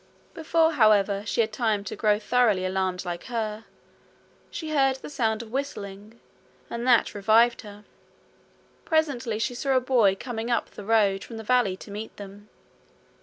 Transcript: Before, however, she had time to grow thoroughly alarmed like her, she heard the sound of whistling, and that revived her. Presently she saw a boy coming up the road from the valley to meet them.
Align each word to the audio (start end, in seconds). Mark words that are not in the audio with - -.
Before, 0.33 0.71
however, 0.71 1.23
she 1.27 1.41
had 1.41 1.53
time 1.53 1.83
to 1.83 1.95
grow 1.95 2.17
thoroughly 2.17 2.65
alarmed 2.65 3.05
like 3.05 3.25
her, 3.25 3.65
she 4.49 4.71
heard 4.71 4.95
the 4.95 5.11
sound 5.11 5.43
of 5.43 5.51
whistling, 5.51 6.19
and 6.71 6.87
that 6.87 7.13
revived 7.13 7.61
her. 7.61 7.85
Presently 8.83 9.37
she 9.37 9.53
saw 9.53 9.75
a 9.77 9.79
boy 9.79 10.15
coming 10.15 10.49
up 10.49 10.71
the 10.71 10.85
road 10.85 11.23
from 11.23 11.37
the 11.37 11.43
valley 11.43 11.77
to 11.77 11.91
meet 11.91 12.17
them. 12.17 12.49